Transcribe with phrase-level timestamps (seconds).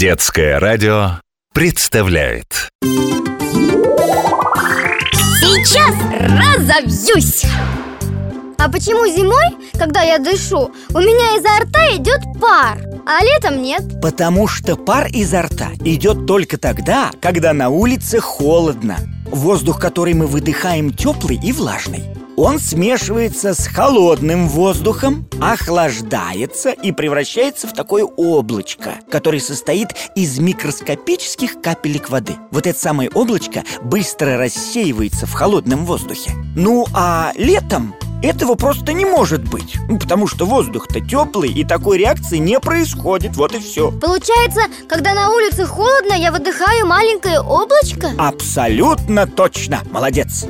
[0.00, 1.20] Детское радио
[1.52, 2.70] представляет
[5.44, 5.94] Сейчас
[6.56, 7.44] разобьюсь!
[8.56, 9.44] А почему зимой,
[9.78, 14.00] когда я дышу, у меня изо рта идет пар, а летом нет?
[14.00, 18.96] Потому что пар изо рта идет только тогда, когда на улице холодно
[19.26, 22.04] Воздух, который мы выдыхаем, теплый и влажный
[22.40, 31.60] он смешивается с холодным воздухом, охлаждается и превращается в такое облачко, которое состоит из микроскопических
[31.60, 32.36] капелек воды.
[32.50, 36.32] Вот это самое облачко быстро рассеивается в холодном воздухе.
[36.56, 41.96] Ну а летом этого просто не может быть ну, Потому что воздух-то теплый И такой
[41.96, 48.10] реакции не происходит, вот и все Получается, когда на улице холодно, я выдыхаю маленькое облачко?
[48.18, 50.44] Абсолютно точно, молодец